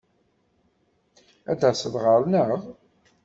Ad 1.51 1.57
d-taseḍ 1.59 1.95
ɣer-neɣ? 2.03 2.49